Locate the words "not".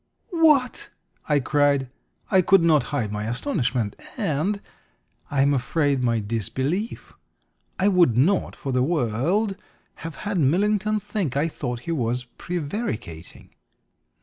2.63-2.85, 8.17-8.55